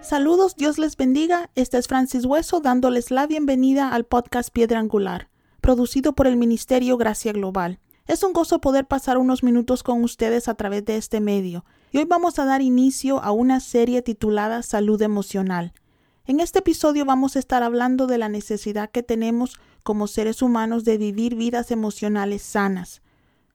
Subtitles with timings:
[0.00, 1.50] Saludos, Dios les bendiga.
[1.54, 5.28] Este es Francis Hueso dándoles la bienvenida al podcast Piedra Angular,
[5.60, 7.78] producido por el Ministerio Gracia Global.
[8.08, 11.98] Es un gozo poder pasar unos minutos con ustedes a través de este medio, y
[11.98, 15.74] hoy vamos a dar inicio a una serie titulada Salud Emocional.
[16.24, 20.86] En este episodio vamos a estar hablando de la necesidad que tenemos como seres humanos
[20.86, 23.02] de vivir vidas emocionales sanas.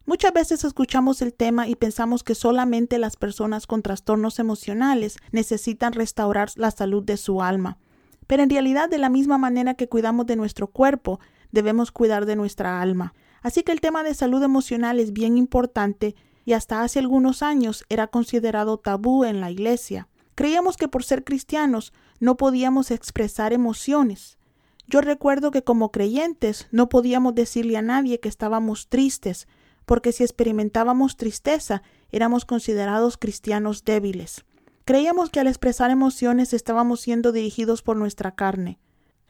[0.05, 5.93] Muchas veces escuchamos el tema y pensamos que solamente las personas con trastornos emocionales necesitan
[5.93, 7.79] restaurar la salud de su alma.
[8.27, 11.19] Pero en realidad de la misma manera que cuidamos de nuestro cuerpo,
[11.51, 13.15] debemos cuidar de nuestra alma.
[13.43, 16.15] Así que el tema de salud emocional es bien importante
[16.45, 20.07] y hasta hace algunos años era considerado tabú en la iglesia.
[20.33, 24.37] Creíamos que por ser cristianos no podíamos expresar emociones.
[24.87, 29.47] Yo recuerdo que como creyentes no podíamos decirle a nadie que estábamos tristes,
[29.85, 34.45] porque si experimentábamos tristeza éramos considerados cristianos débiles.
[34.85, 38.79] Creíamos que al expresar emociones estábamos siendo dirigidos por nuestra carne.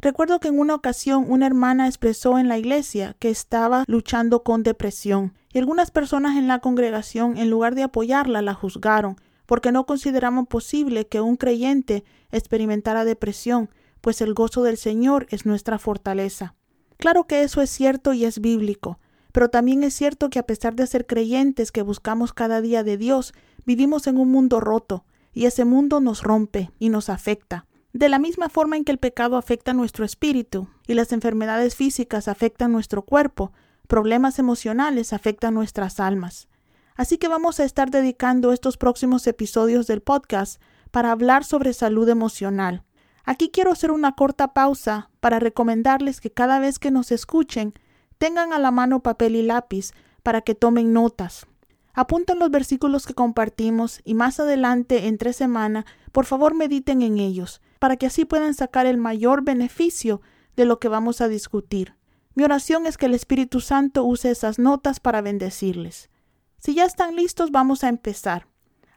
[0.04, 4.62] Recuerdo que en una ocasión una hermana expresó en la iglesia que estaba luchando con
[4.62, 9.86] depresión, y algunas personas en la congregación, en lugar de apoyarla, la juzgaron, porque no
[9.86, 13.70] consideraban posible que un creyente experimentara depresión,
[14.02, 16.54] pues el gozo del Señor es nuestra fortaleza.
[16.98, 19.00] Claro que eso es cierto y es bíblico,
[19.32, 22.98] pero también es cierto que a pesar de ser creyentes que buscamos cada día de
[22.98, 23.34] Dios,
[23.66, 27.68] vivimos en un mundo roto, y ese mundo nos rompe y nos afecta.
[27.94, 32.28] De la misma forma en que el pecado afecta nuestro espíritu y las enfermedades físicas
[32.28, 33.54] afectan nuestro cuerpo,
[33.88, 36.48] problemas emocionales afectan nuestras almas.
[36.96, 42.10] Así que vamos a estar dedicando estos próximos episodios del podcast para hablar sobre salud
[42.10, 42.84] emocional.
[43.24, 47.74] Aquí quiero hacer una corta pausa para recomendarles que cada vez que nos escuchen
[48.24, 49.92] Tengan a la mano papel y lápiz
[50.24, 51.46] para que tomen notas.
[51.94, 57.62] Apunten los versículos que compartimos y más adelante, entre semana, por favor mediten en ellos,
[57.80, 60.22] para que así puedan sacar el mayor beneficio
[60.56, 61.96] de lo que vamos a discutir.
[62.34, 66.10] Mi oración es que el Espíritu Santo use esas notas para bendecirles.
[66.58, 68.48] Si ya están listos, vamos a empezar.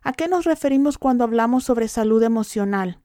[0.03, 3.01] ¿A qué nos referimos cuando hablamos sobre salud emocional?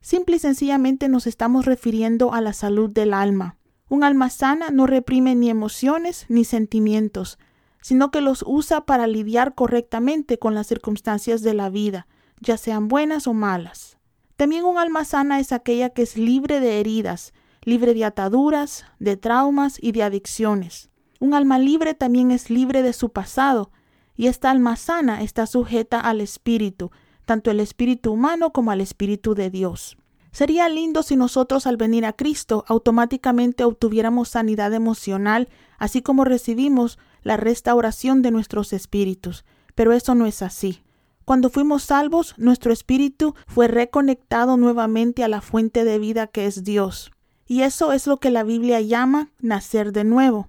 [0.00, 3.56] Simple y sencillamente nos estamos refiriendo a la salud del alma.
[3.88, 7.38] Un alma sana no reprime ni emociones ni sentimientos,
[7.84, 12.06] sino que los usa para lidiar correctamente con las circunstancias de la vida,
[12.40, 13.98] ya sean buenas o malas.
[14.36, 19.18] También un alma sana es aquella que es libre de heridas, libre de ataduras, de
[19.18, 20.88] traumas y de adicciones.
[21.20, 23.70] Un alma libre también es libre de su pasado,
[24.16, 26.90] y esta alma sana está sujeta al Espíritu,
[27.26, 29.98] tanto el Espíritu humano como al Espíritu de Dios.
[30.32, 36.98] Sería lindo si nosotros al venir a Cristo automáticamente obtuviéramos sanidad emocional, así como recibimos
[37.24, 40.84] la restauración de nuestros espíritus, pero eso no es así.
[41.24, 46.62] Cuando fuimos salvos, nuestro espíritu fue reconectado nuevamente a la fuente de vida que es
[46.62, 47.10] Dios.
[47.46, 50.48] Y eso es lo que la Biblia llama nacer de nuevo.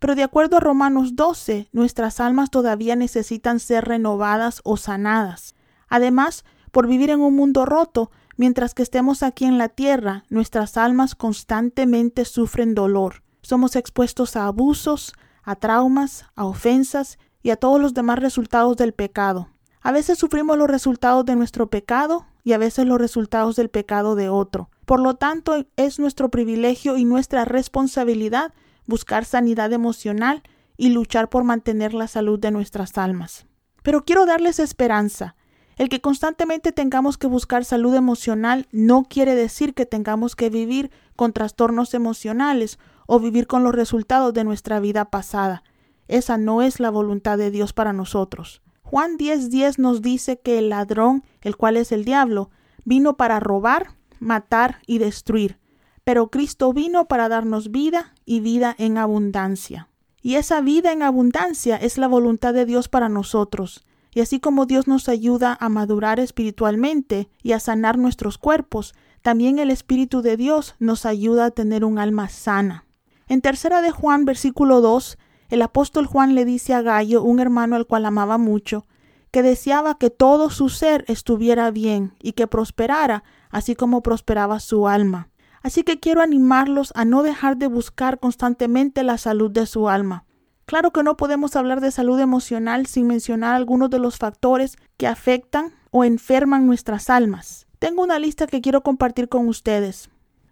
[0.00, 5.54] Pero de acuerdo a Romanos 12, nuestras almas todavía necesitan ser renovadas o sanadas.
[5.88, 10.76] Además, por vivir en un mundo roto, Mientras que estemos aquí en la tierra, nuestras
[10.76, 13.22] almas constantemente sufren dolor.
[13.42, 15.12] Somos expuestos a abusos,
[15.44, 19.48] a traumas, a ofensas y a todos los demás resultados del pecado.
[19.80, 24.14] A veces sufrimos los resultados de nuestro pecado y a veces los resultados del pecado
[24.14, 24.70] de otro.
[24.86, 28.52] Por lo tanto, es nuestro privilegio y nuestra responsabilidad
[28.86, 30.42] buscar sanidad emocional
[30.76, 33.46] y luchar por mantener la salud de nuestras almas.
[33.82, 35.36] Pero quiero darles esperanza.
[35.76, 40.90] El que constantemente tengamos que buscar salud emocional no quiere decir que tengamos que vivir
[41.16, 45.62] con trastornos emocionales o vivir con los resultados de nuestra vida pasada.
[46.06, 48.62] Esa no es la voluntad de Dios para nosotros.
[48.82, 52.50] Juan 10:10 nos dice que el ladrón, el cual es el diablo,
[52.84, 55.58] vino para robar, matar y destruir,
[56.04, 59.88] pero Cristo vino para darnos vida y vida en abundancia.
[60.22, 63.84] Y esa vida en abundancia es la voluntad de Dios para nosotros.
[64.14, 69.58] Y así como Dios nos ayuda a madurar espiritualmente y a sanar nuestros cuerpos, también
[69.58, 72.84] el Espíritu de Dios nos ayuda a tener un alma sana.
[73.26, 75.18] En tercera de Juan, versículo 2,
[75.48, 78.86] el apóstol Juan le dice a Gallo, un hermano al cual amaba mucho,
[79.30, 84.86] que deseaba que todo su ser estuviera bien y que prosperara, así como prosperaba su
[84.86, 85.30] alma.
[85.62, 90.24] Así que quiero animarlos a no dejar de buscar constantemente la salud de su alma.
[90.66, 95.06] Claro que no podemos hablar de salud emocional sin mencionar algunos de los factores que
[95.06, 97.66] afectan o enferman nuestras almas.
[97.78, 100.08] Tengo una lista que quiero compartir con ustedes.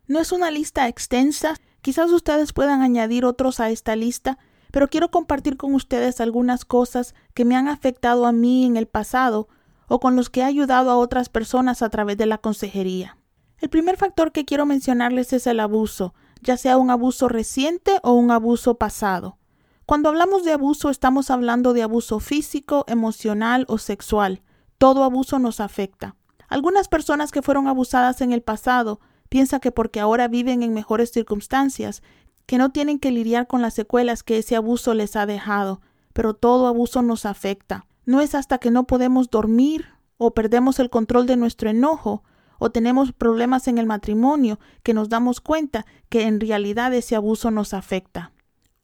[0.06, 4.38] No es una lista extensa, quizás ustedes puedan añadir otros a esta lista,
[4.70, 8.87] pero quiero compartir con ustedes algunas cosas que me han afectado a mí en el
[8.87, 9.49] pasado
[9.88, 13.17] o con los que he ayudado a otras personas a través de la consejería.
[13.59, 18.12] El primer factor que quiero mencionarles es el abuso, ya sea un abuso reciente o
[18.12, 19.38] un abuso pasado.
[19.84, 24.43] Cuando hablamos de abuso estamos hablando de abuso físico, emocional o sexual.
[24.79, 26.14] Todo abuso nos afecta.
[26.49, 31.11] Algunas personas que fueron abusadas en el pasado piensan que porque ahora viven en mejores
[31.11, 32.02] circunstancias,
[32.46, 35.81] que no tienen que lidiar con las secuelas que ese abuso les ha dejado,
[36.12, 37.87] pero todo abuso nos afecta.
[38.05, 39.87] No es hasta que no podemos dormir
[40.17, 42.23] o perdemos el control de nuestro enojo
[42.58, 47.50] o tenemos problemas en el matrimonio que nos damos cuenta que en realidad ese abuso
[47.50, 48.32] nos afecta.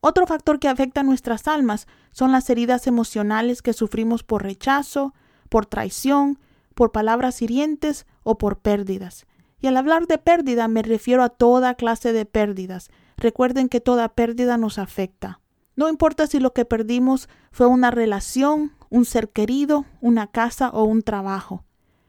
[0.01, 5.13] Otro factor que afecta a nuestras almas son las heridas emocionales que sufrimos por rechazo,
[5.49, 6.39] por traición,
[6.75, 9.27] por palabras hirientes o por pérdidas.
[9.61, 12.91] Y al hablar de pérdida me refiero a toda clase de pérdidas.
[13.17, 15.41] Recuerden que toda pérdida nos afecta.
[15.75, 20.85] No importa si lo que perdimos fue una relación, un ser querido, una casa o
[20.85, 21.65] un trabajo.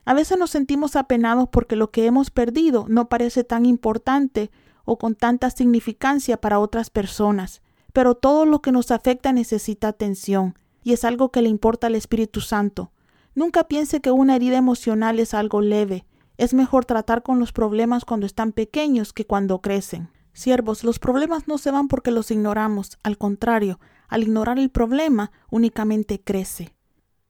[0.05, 4.51] A veces nos sentimos apenados porque lo que hemos perdido no parece tan importante
[4.85, 7.61] o con tanta significancia para otras personas,
[7.99, 11.95] pero todo lo que nos afecta necesita atención, y es algo que le importa al
[11.95, 12.93] Espíritu Santo.
[13.35, 16.05] Nunca piense que una herida emocional es algo leve.
[16.37, 20.07] Es mejor tratar con los problemas cuando están pequeños que cuando crecen.
[20.31, 25.33] Siervos, los problemas no se van porque los ignoramos, al contrario, al ignorar el problema
[25.51, 26.73] únicamente crece.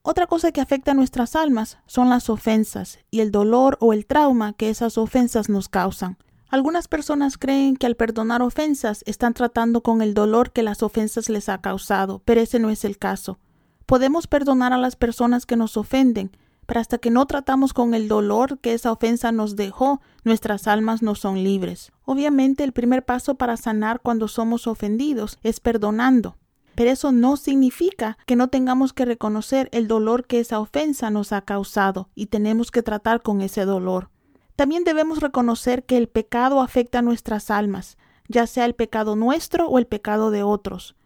[0.04, 4.06] Otra cosa que afecta a nuestras almas son las ofensas y el dolor o el
[4.06, 6.20] trauma que esas ofensas nos causan.
[6.50, 11.30] Algunas personas creen que al perdonar ofensas están tratando con el dolor que las ofensas
[11.30, 13.38] les ha causado, pero ese no es el caso.
[13.86, 16.32] Podemos perdonar a las personas que nos ofenden,
[16.66, 21.04] pero hasta que no tratamos con el dolor que esa ofensa nos dejó, nuestras almas
[21.04, 21.92] no son libres.
[22.06, 26.36] Obviamente el primer paso para sanar cuando somos ofendidos es perdonando
[26.80, 31.34] pero eso no significa que no tengamos que reconocer el dolor que esa ofensa nos
[31.34, 34.10] ha causado y tenemos que tratar con ese dolor.
[34.60, 37.98] También debemos reconocer que el pecado afecta a nuestras almas,
[38.28, 40.98] ya sea el pecado nuestro o el pecado de otros.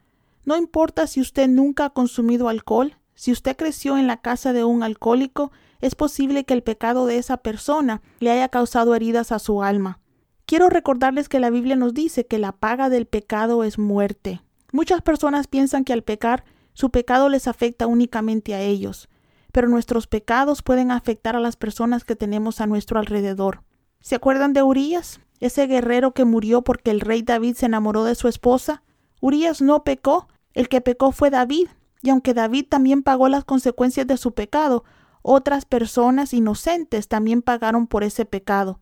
[0.43, 4.63] No importa si usted nunca ha consumido alcohol, si usted creció en la casa de
[4.63, 5.51] un alcohólico,
[5.81, 9.99] es posible que el pecado de esa persona le haya causado heridas a su alma.
[10.47, 14.41] Quiero recordarles que la Biblia nos dice que la paga del pecado es muerte.
[14.71, 19.09] Muchas personas piensan que al pecar, su pecado les afecta únicamente a ellos,
[19.53, 23.61] pero nuestros pecados pueden afectar a las personas que tenemos a nuestro alrededor.
[24.01, 25.21] ¿Se acuerdan de Urias?
[25.39, 28.81] Ese guerrero que murió porque el rey David se enamoró de su esposa.
[29.21, 31.67] Urias no pecó, el que pecó fue David,
[32.01, 34.85] y aunque David también pagó las consecuencias de su pecado,
[35.21, 38.79] otras personas inocentes también pagaron por ese pecado.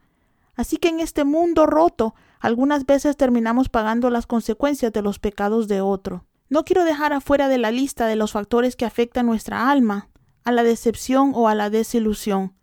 [0.56, 5.68] Así que en este mundo roto algunas veces terminamos pagando las consecuencias de los pecados
[5.68, 6.26] de otro.
[6.48, 10.08] No quiero dejar afuera de la lista de los factores que afectan nuestra alma,
[10.44, 12.54] a la decepción o a la desilusión.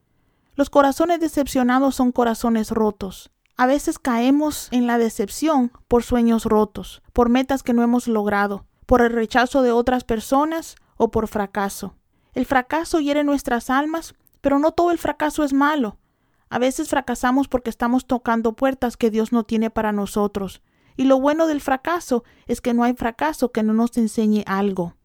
[0.54, 3.30] Los corazones decepcionados son corazones rotos.
[3.56, 8.66] A veces caemos en la decepción por sueños rotos, por metas que no hemos logrado,
[8.86, 11.94] por el rechazo de otras personas o por fracaso.
[12.34, 15.98] El fracaso hiere nuestras almas, pero no todo el fracaso es malo.
[16.50, 20.62] A veces fracasamos porque estamos tocando puertas que Dios no tiene para nosotros.
[20.97, 24.97] Y lo bueno del fracaso es que no hay fracaso que no nos enseñe algo.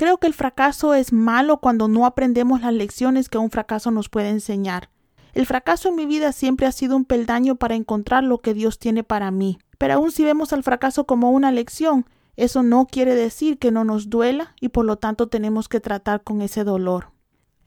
[0.00, 4.08] Creo que el fracaso es malo cuando no aprendemos las lecciones que un fracaso nos
[4.08, 4.88] puede enseñar.
[5.34, 8.78] El fracaso en mi vida siempre ha sido un peldaño para encontrar lo que Dios
[8.78, 9.58] tiene para mí.
[9.76, 13.84] Pero aun si vemos al fracaso como una lección, eso no quiere decir que no
[13.84, 17.10] nos duela y por lo tanto tenemos que tratar con ese dolor.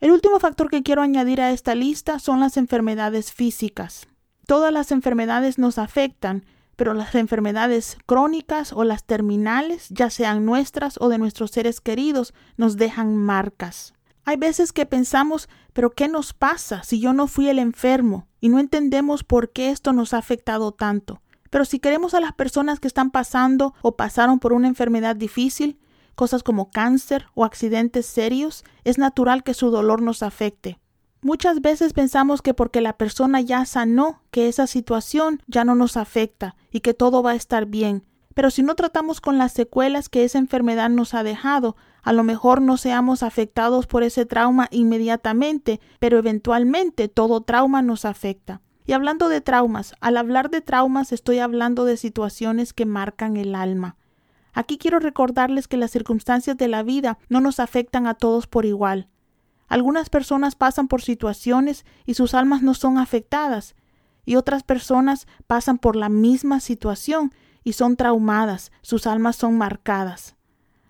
[0.00, 4.08] El último factor que quiero añadir a esta lista son las enfermedades físicas.
[4.44, 6.44] Todas las enfermedades nos afectan,
[6.76, 12.34] pero las enfermedades crónicas o las terminales, ya sean nuestras o de nuestros seres queridos,
[12.56, 13.94] nos dejan marcas.
[14.24, 18.26] Hay veces que pensamos, pero ¿qué nos pasa si yo no fui el enfermo?
[18.40, 21.20] Y no entendemos por qué esto nos ha afectado tanto.
[21.50, 25.78] Pero si queremos a las personas que están pasando o pasaron por una enfermedad difícil,
[26.14, 30.78] cosas como cáncer o accidentes serios, es natural que su dolor nos afecte.
[31.24, 35.96] Muchas veces pensamos que porque la persona ya sanó, que esa situación ya no nos
[35.96, 38.04] afecta y que todo va a estar bien.
[38.34, 42.24] Pero si no tratamos con las secuelas que esa enfermedad nos ha dejado, a lo
[42.24, 48.60] mejor no seamos afectados por ese trauma inmediatamente, pero eventualmente todo trauma nos afecta.
[48.84, 53.54] Y hablando de traumas, al hablar de traumas estoy hablando de situaciones que marcan el
[53.54, 53.96] alma.
[54.52, 58.66] Aquí quiero recordarles que las circunstancias de la vida no nos afectan a todos por
[58.66, 59.08] igual.
[59.68, 63.74] Algunas personas pasan por situaciones y sus almas no son afectadas,
[64.24, 70.36] y otras personas pasan por la misma situación y son traumadas, sus almas son marcadas.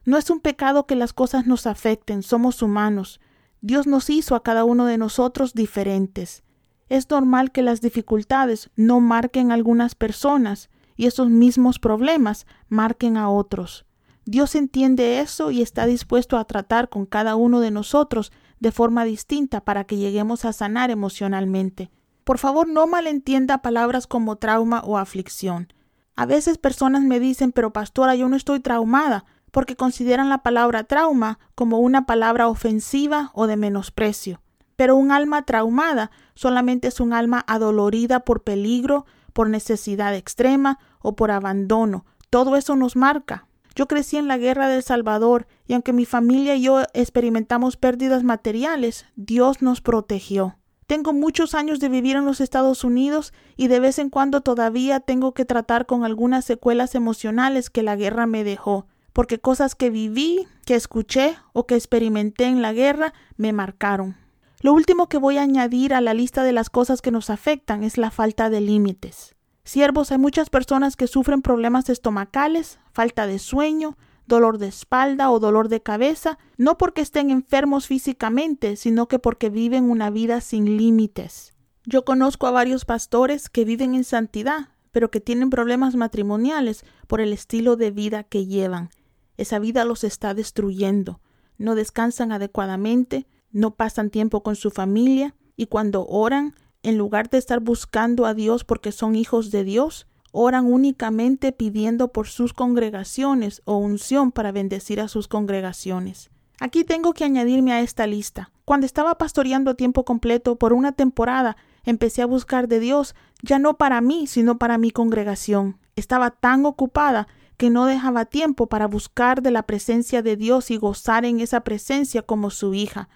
[0.04, 3.20] No es un pecado que las cosas nos afecten, somos humanos.
[3.60, 6.42] Dios nos hizo a cada uno de nosotros diferentes.
[6.88, 13.16] Es normal que las dificultades no marquen a algunas personas y esos mismos problemas marquen
[13.16, 13.86] a otros.
[14.26, 18.32] Dios entiende eso y está dispuesto a tratar con cada uno de nosotros
[18.64, 21.90] de forma distinta para que lleguemos a sanar emocionalmente.
[22.24, 25.70] Por favor, no malentienda palabras como trauma o aflicción.
[26.16, 30.84] A veces personas me dicen, pero pastora, yo no estoy traumada, porque consideran la palabra
[30.84, 34.40] trauma como una palabra ofensiva o de menosprecio.
[34.76, 39.04] Pero un alma traumada solamente es un alma adolorida por peligro,
[39.34, 42.06] por necesidad extrema o por abandono.
[42.30, 43.46] Todo eso nos marca.
[43.74, 48.22] Yo crecí en la guerra del Salvador y aunque mi familia y yo experimentamos pérdidas
[48.22, 50.58] materiales, Dios nos protegió.
[50.86, 55.00] Tengo muchos años de vivir en los Estados Unidos y de vez en cuando todavía
[55.00, 59.90] tengo que tratar con algunas secuelas emocionales que la guerra me dejó, porque cosas que
[59.90, 64.16] viví, que escuché o que experimenté en la guerra me marcaron.
[64.60, 67.82] Lo último que voy a añadir a la lista de las cosas que nos afectan
[67.82, 69.33] es la falta de límites.
[69.64, 75.40] Siervos, hay muchas personas que sufren problemas estomacales, falta de sueño, dolor de espalda o
[75.40, 80.76] dolor de cabeza, no porque estén enfermos físicamente, sino que porque viven una vida sin
[80.76, 81.54] límites.
[81.86, 87.20] Yo conozco a varios pastores que viven en santidad, pero que tienen problemas matrimoniales por
[87.20, 88.90] el estilo de vida que llevan.
[89.36, 91.20] Esa vida los está destruyendo.
[91.58, 96.54] No descansan adecuadamente, no pasan tiempo con su familia, y cuando oran,
[96.84, 102.12] en lugar de estar buscando a Dios porque son hijos de Dios, oran únicamente pidiendo
[102.12, 106.30] por sus congregaciones o unción para bendecir a sus congregaciones.
[106.60, 108.50] Aquí tengo que añadirme a esta lista.
[108.64, 113.58] Cuando estaba pastoreando a tiempo completo por una temporada, empecé a buscar de Dios, ya
[113.58, 115.78] no para mí, sino para mi congregación.
[115.96, 120.76] Estaba tan ocupada que no dejaba tiempo para buscar de la presencia de Dios y
[120.76, 123.08] gozar en esa presencia como su hija.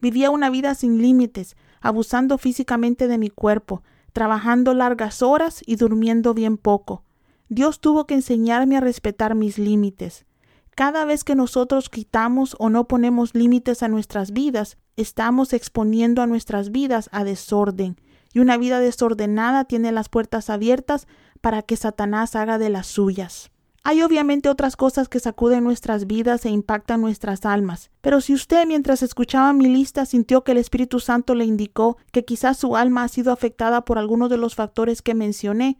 [0.00, 6.32] Vivía una vida sin límites, abusando físicamente de mi cuerpo, trabajando largas horas y durmiendo
[6.32, 7.02] bien poco.
[7.48, 10.24] Dios tuvo que enseñarme a respetar mis límites.
[10.74, 16.26] Cada vez que nosotros quitamos o no ponemos límites a nuestras vidas, estamos exponiendo a
[16.26, 18.00] nuestras vidas a desorden,
[18.32, 21.06] y una vida desordenada tiene las puertas abiertas
[21.42, 23.51] para que Satanás haga de las suyas.
[23.84, 28.64] Hay obviamente otras cosas que sacuden nuestras vidas e impactan nuestras almas, pero si usted
[28.64, 33.02] mientras escuchaba mi lista sintió que el Espíritu Santo le indicó que quizás su alma
[33.02, 35.78] ha sido afectada por alguno de los factores que mencioné,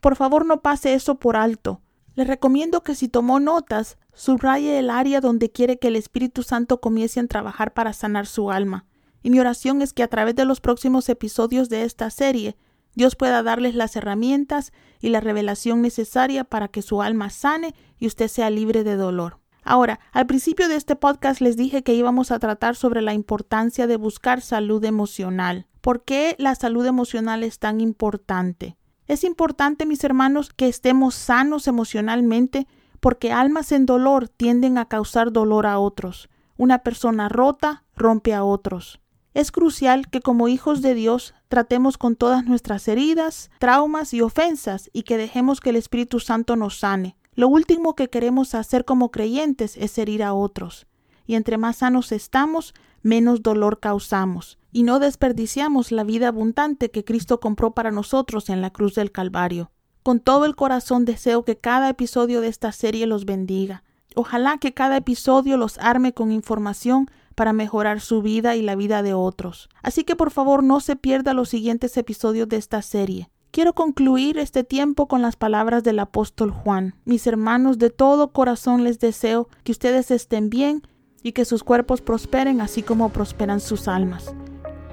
[0.00, 1.80] por favor no pase eso por alto.
[2.16, 6.80] Le recomiendo que si tomó notas, subraye el área donde quiere que el Espíritu Santo
[6.80, 8.84] comience a trabajar para sanar su alma.
[9.22, 12.56] Y mi oración es que a través de los próximos episodios de esta serie
[12.94, 18.06] Dios pueda darles las herramientas y la revelación necesaria para que su alma sane y
[18.06, 19.40] usted sea libre de dolor.
[19.64, 23.86] Ahora, al principio de este podcast les dije que íbamos a tratar sobre la importancia
[23.86, 25.66] de buscar salud emocional.
[25.80, 28.76] ¿Por qué la salud emocional es tan importante?
[29.06, 32.66] Es importante, mis hermanos, que estemos sanos emocionalmente
[33.00, 36.30] porque almas en dolor tienden a causar dolor a otros.
[36.56, 39.00] Una persona rota rompe a otros.
[39.34, 44.90] Es crucial que como hijos de Dios tratemos con todas nuestras heridas, traumas y ofensas
[44.92, 47.16] y que dejemos que el Espíritu Santo nos sane.
[47.34, 50.86] Lo último que queremos hacer como creyentes es herir a otros.
[51.26, 54.58] Y entre más sanos estamos, menos dolor causamos.
[54.70, 59.10] Y no desperdiciamos la vida abundante que Cristo compró para nosotros en la cruz del
[59.10, 59.72] Calvario.
[60.04, 63.82] Con todo el corazón deseo que cada episodio de esta serie los bendiga.
[64.14, 69.02] Ojalá que cada episodio los arme con información para mejorar su vida y la vida
[69.02, 69.68] de otros.
[69.82, 73.30] Así que por favor no se pierda los siguientes episodios de esta serie.
[73.50, 76.96] Quiero concluir este tiempo con las palabras del apóstol Juan.
[77.04, 80.82] Mis hermanos, de todo corazón les deseo que ustedes estén bien
[81.22, 84.34] y que sus cuerpos prosperen así como prosperan sus almas.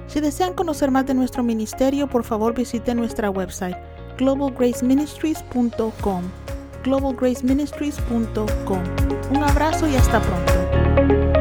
[0.06, 3.76] Si desean conocer más de nuestro ministerio, por favor visiten nuestra website
[4.18, 6.22] globalgraceministries.com
[6.84, 8.82] globalgraceministries.com.
[9.30, 11.31] Un abrazo y hasta pronto.